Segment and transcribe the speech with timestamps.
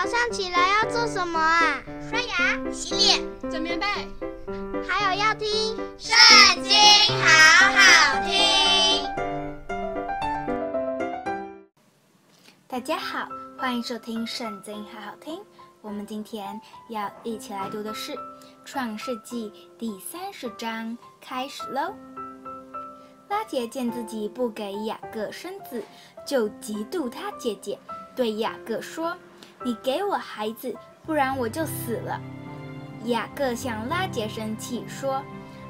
[0.00, 1.82] 早上起来要做什么啊？
[2.08, 3.84] 刷牙、洗脸、整棉被，
[4.88, 6.16] 还有要听《圣
[6.62, 6.72] 经》，
[7.20, 7.26] 好
[7.74, 9.04] 好听。
[12.68, 15.42] 大家好，欢迎收听《圣经》，好好听。
[15.80, 16.60] 我们今天
[16.90, 18.12] 要一起来读的是
[18.64, 21.92] 《创世纪》第三十章，开始喽。
[23.28, 25.82] 拉结见自己不给雅各生子，
[26.24, 27.76] 就嫉妒他姐姐，
[28.14, 29.16] 对雅各说
[29.68, 32.18] ：“你给我孩子，不然我就死了。”
[33.04, 35.22] 雅各向拉结生气，说：“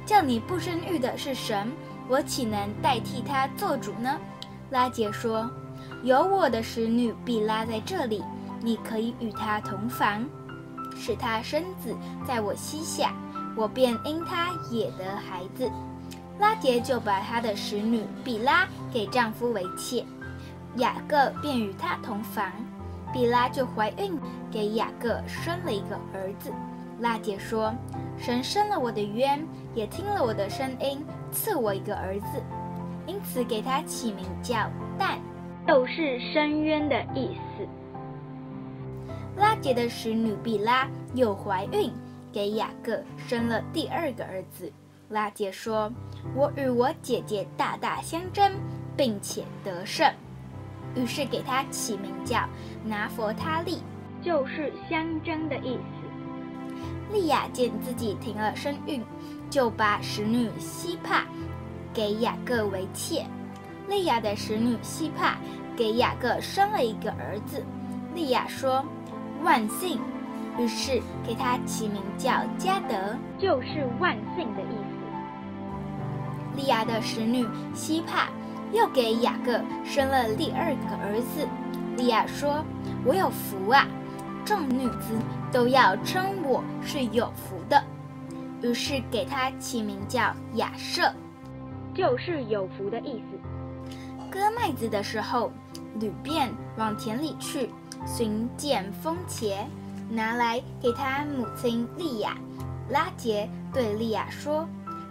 [0.06, 1.72] 叫你不生育的是神，
[2.06, 4.16] 我岂能代替他做主呢？”
[4.70, 5.50] 拉结说
[6.04, 8.22] ：“有我的使女毗拉在这里，
[8.60, 10.24] 你可以与她同房，
[10.96, 11.92] 使她生子
[12.24, 13.12] 在我膝下，
[13.56, 15.68] 我便因她也得孩子。”
[16.38, 20.06] 拉结就把她的使女比拉给丈夫为妾，
[20.76, 22.52] 雅各便与她同房，
[23.12, 24.18] 比拉就怀孕，
[24.50, 26.52] 给雅各生了一个儿子。
[27.00, 27.72] 拉姐说
[28.18, 32.42] ：“神伸了我的冤，也听了我的声音，赐我一个儿子，
[33.06, 35.18] 因此给他起名叫但，
[35.66, 37.66] 就是伸冤的意思。”
[39.38, 41.92] 拉姐的使女比拉又怀孕，
[42.32, 44.72] 给雅各生了第二个儿子。
[45.10, 45.90] 拉姐说
[46.34, 48.52] ：“我与我姐姐大大相争，
[48.96, 50.12] 并且得胜，
[50.94, 52.48] 于是给他起名叫
[52.84, 53.82] 拿佛他利，
[54.22, 56.08] 就是相争的意思。”
[57.12, 59.02] 利亚见自己停了身孕，
[59.48, 61.24] 就把使女希帕
[61.92, 63.24] 给雅各为妾。
[63.88, 65.38] 利亚的使女希帕
[65.74, 67.64] 给雅各生了一个儿子。
[68.14, 68.84] 利亚说
[69.42, 69.98] ：“万幸。”
[70.58, 76.56] 于是给他起名叫加德，就是万幸的意思。
[76.56, 78.28] 利亚的使女西帕
[78.72, 81.46] 又给雅各生了第二个儿子。
[81.96, 82.64] 利亚说
[83.04, 83.86] ：“我有福啊，
[84.44, 85.18] 众女子
[85.50, 87.82] 都要称我是有福的。”
[88.62, 91.12] 于是给他起名叫亚设，
[91.94, 94.30] 就是有福的意思。
[94.30, 95.50] 割麦子的时候，
[96.00, 97.70] 吕便往田里去，
[98.06, 99.64] 寻见风茄，
[100.10, 102.36] 拿来给他母亲利亚。
[102.90, 104.68] 拉杰对利亚说。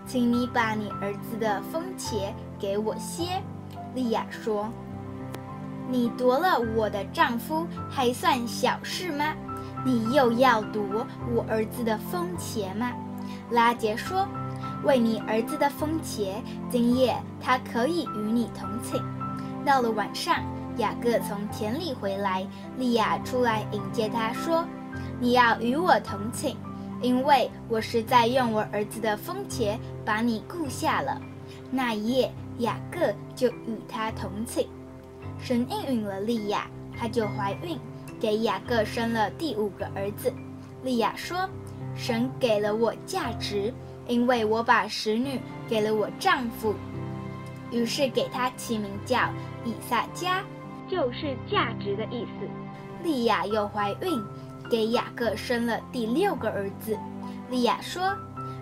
[0.07, 3.41] 请你把你儿子的风茄给我些。”
[3.93, 4.69] 莉亚说
[5.89, 9.35] ：“你夺了我的丈夫，还算小事吗？
[9.85, 12.91] 你又要夺我儿子的风茄吗？”
[13.51, 14.27] 拉杰说
[14.83, 16.35] ：“为你儿子的风茄，
[16.69, 19.01] 今夜他可以与你同寝。”
[19.65, 20.35] 到了晚上，
[20.77, 22.45] 雅各从田里回来，
[22.77, 24.65] 莉亚出来迎接他，说
[25.19, 26.55] ：“你要与我同寝。”
[27.01, 31.21] 因为我是在用我儿子的风茄把你雇下了。
[31.69, 34.67] 那一夜，雅各就与他同寝。
[35.39, 37.77] 神应允了利亚，她就怀孕，
[38.19, 40.33] 给雅各生了第五个儿子。
[40.83, 41.47] 利亚说
[41.95, 43.73] ：“神给了我价值，
[44.07, 46.73] 因为我把使女给了我丈夫。”
[47.71, 49.29] 于是给他起名叫
[49.63, 50.41] 以萨迦，
[50.89, 52.47] 就是价值的意思。
[53.03, 54.23] 利亚又怀孕。
[54.69, 56.97] 给雅各生了第六个儿子，
[57.49, 58.13] 利亚说：“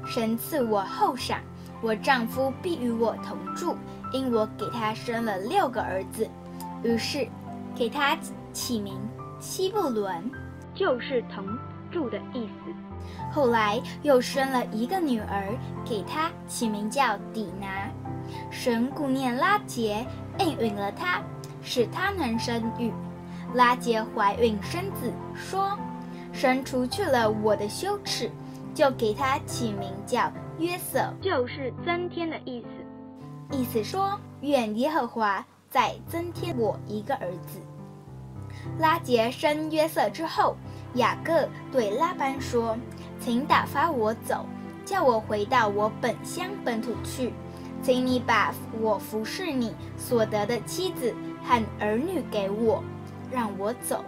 [0.05, 1.39] 神赐我后赏，
[1.81, 3.75] 我丈夫必与我同住，
[4.11, 6.27] 因我给他生了六个儿子。”
[6.83, 7.27] 于是
[7.75, 8.15] 给他
[8.53, 8.95] 起名
[9.39, 10.31] 西布伦，
[10.75, 11.43] 就是同
[11.91, 12.71] 住的意思。
[13.31, 17.89] 后来又生了一个女儿，给他起名叫底拿。
[18.51, 20.05] 神顾念拉结，
[20.39, 21.21] 应允了他，
[21.63, 22.93] 使他能生育。
[23.55, 25.75] 拉结怀孕生子，说。
[26.35, 28.29] 神除去了我的羞耻，
[28.73, 30.29] 就给他起名叫
[30.59, 33.57] 约瑟，就是增添的意思。
[33.57, 37.59] 意思说，愿耶和华再增添我一个儿子。
[38.77, 40.57] 拉杰生约瑟之后，
[40.95, 42.77] 雅各对拉班说
[43.21, 44.45] ：“请打发我走，
[44.83, 47.33] 叫我回到我本乡本土去。
[47.81, 52.83] 请你把我服侍你所得的妻子和儿女给我，
[53.31, 54.03] 让我走。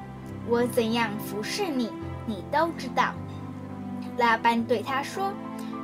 [0.49, 1.89] 我怎样服侍你？”
[2.27, 3.13] 你都知道，
[4.17, 5.33] 拉班对他说：“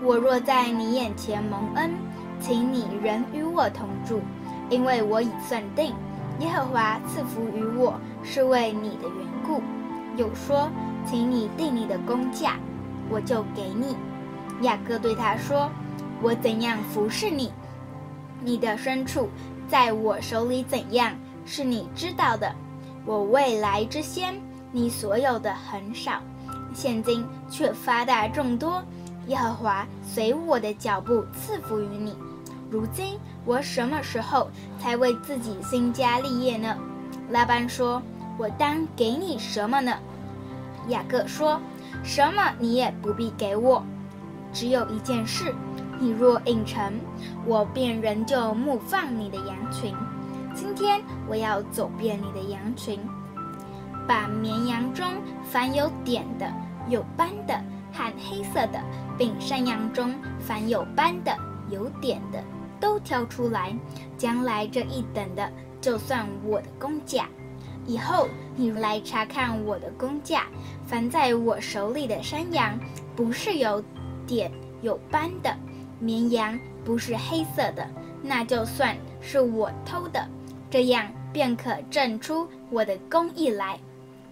[0.03, 1.91] 我若在你眼前蒙恩，
[2.39, 4.19] 请你仍与我同住，
[4.69, 5.95] 因为我已算定，
[6.39, 9.61] 耶和华赐福于我是为你的缘故。”
[10.17, 10.69] 又说
[11.07, 12.57] ：“请你定你的工价，
[13.09, 13.95] 我就给你。”
[14.61, 15.71] 雅各对他说
[16.21, 17.51] ：“我怎样服侍你，
[18.41, 19.29] 你的牲畜
[19.69, 21.13] 在我手里怎样，
[21.45, 22.53] 是你知道的。
[23.05, 24.35] 我未来之先，
[24.71, 26.21] 你所有的很少。”
[26.73, 28.83] 现今却发大众多，
[29.27, 32.15] 耶和华随我的脚步赐福于你。
[32.69, 34.49] 如今我什么时候
[34.79, 36.75] 才为自己兴家立业呢？
[37.29, 38.01] 拉班说
[38.37, 39.93] ：“我当给你什么呢？”
[40.89, 41.61] 雅各说
[42.03, 43.83] ：“什么你也不必给我，
[44.51, 45.53] 只有一件事，
[45.99, 46.93] 你若应承，
[47.45, 49.95] 我便仍旧牧放你的羊群。
[50.55, 52.99] 今天我要走遍你的羊群，
[54.07, 55.05] 把绵羊中
[55.43, 56.51] 凡有点的、
[56.87, 57.53] 有斑的
[57.91, 58.81] 和黑色的，
[59.17, 61.37] 并山羊中凡有斑的、
[61.69, 62.43] 有点的，
[62.79, 63.75] 都挑出来，
[64.17, 67.27] 将来这一等的，就算我的工价。”
[67.85, 70.43] 以后你来查看我的工价，
[70.87, 72.79] 凡在我手里的山羊，
[73.15, 73.83] 不是有
[74.25, 74.49] 点
[74.81, 75.51] 有斑的；
[75.99, 77.85] 绵羊不是黑色的，
[78.21, 80.25] 那就算是我偷的，
[80.69, 83.77] 这样便可证出我的工艺来。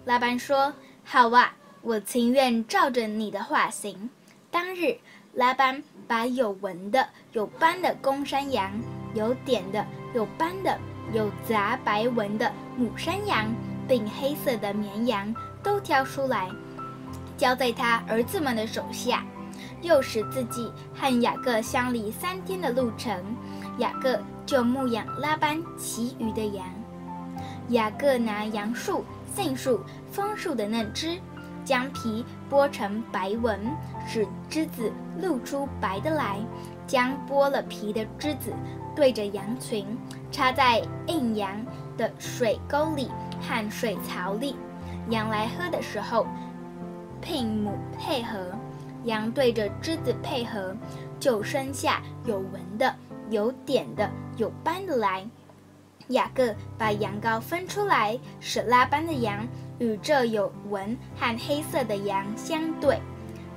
[0.04, 4.10] 拉班说：“好啊，我情愿照着你的话行。”
[4.50, 4.98] 当日，
[5.34, 8.72] 拉班把有纹的、有斑的公山羊，
[9.14, 10.78] 有点的、有斑的。
[11.12, 13.52] 有杂白纹的母山羊，
[13.86, 16.48] 并黑色的绵羊都挑出来，
[17.36, 19.22] 交在他儿子们的手下，
[19.82, 23.20] 又使自己和雅各相离三天的路程。
[23.78, 26.64] 雅各就牧养拉班其余的羊。
[27.70, 29.04] 雅各拿杨树、
[29.34, 29.80] 杏树、
[30.10, 31.18] 枫树的嫩枝，
[31.64, 33.60] 将皮剥成白纹，
[34.06, 36.38] 使枝子露出白的来，
[36.86, 38.52] 将剥了皮的枝子
[38.94, 39.86] 对着羊群。
[40.30, 41.50] 插在印羊
[41.96, 44.56] 的水沟里和水槽里，
[45.10, 46.26] 羊来喝的时候，
[47.22, 48.38] 牝母配合，
[49.04, 50.74] 羊对着枝子配合，
[51.20, 52.94] 就生下有纹的、
[53.30, 55.26] 有点的、有斑的来。
[56.12, 59.46] 雅各把羊羔分出来，使拉班的羊
[59.78, 62.98] 与这有纹和黑色的羊相对，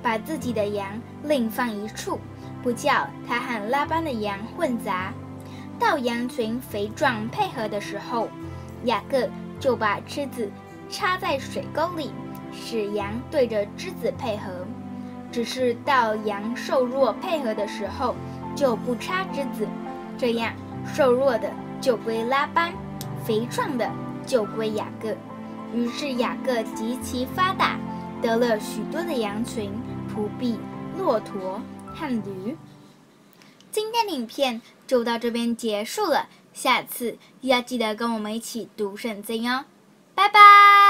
[0.02, 2.18] 把自己的羊另放一处，
[2.62, 5.12] 不叫他和拉班的羊混杂。
[5.78, 8.28] 到羊群肥壮配合的时候，
[8.84, 9.28] 雅各
[9.60, 10.50] 就把枝子
[10.88, 12.10] 插在水沟里，
[12.52, 14.50] 使羊对着枝子配合；
[15.30, 18.14] 只是到羊瘦弱配合的时候，
[18.54, 19.68] 就不插枝子。
[20.16, 20.54] 这样
[20.94, 22.72] 瘦弱的就归拉班，
[23.24, 23.90] 肥壮的
[24.26, 25.14] 就归雅各。
[25.74, 27.78] 于是雅各极其发达，
[28.22, 29.72] 得了许多的羊群、
[30.08, 30.58] 仆婢、
[30.96, 31.60] 骆驼
[31.94, 32.56] 和驴。
[33.70, 39.64] 今天的影片就到这边结束了，下次要记得跟我们一起读圣经哦，
[40.14, 40.85] 拜拜。